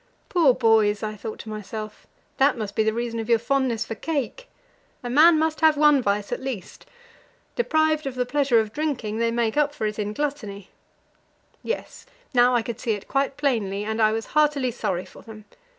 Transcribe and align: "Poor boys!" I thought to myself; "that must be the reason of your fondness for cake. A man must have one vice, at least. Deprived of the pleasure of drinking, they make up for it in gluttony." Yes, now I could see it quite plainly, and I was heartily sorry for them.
"Poor 0.29 0.51
boys!" 0.55 1.03
I 1.03 1.15
thought 1.15 1.37
to 1.41 1.49
myself; 1.49 2.07
"that 2.37 2.57
must 2.57 2.75
be 2.75 2.81
the 2.81 2.91
reason 2.91 3.19
of 3.19 3.29
your 3.29 3.37
fondness 3.37 3.85
for 3.85 3.93
cake. 3.93 4.49
A 5.03 5.11
man 5.11 5.37
must 5.37 5.61
have 5.61 5.77
one 5.77 6.01
vice, 6.01 6.31
at 6.31 6.41
least. 6.41 6.87
Deprived 7.55 8.07
of 8.07 8.15
the 8.15 8.25
pleasure 8.25 8.59
of 8.59 8.73
drinking, 8.73 9.19
they 9.19 9.29
make 9.29 9.57
up 9.57 9.75
for 9.75 9.85
it 9.85 9.99
in 9.99 10.13
gluttony." 10.13 10.71
Yes, 11.61 12.07
now 12.33 12.55
I 12.55 12.63
could 12.63 12.79
see 12.79 12.93
it 12.93 13.07
quite 13.07 13.37
plainly, 13.37 13.83
and 13.83 14.01
I 14.01 14.11
was 14.11 14.25
heartily 14.33 14.71
sorry 14.71 15.05
for 15.05 15.21
them. 15.21 15.45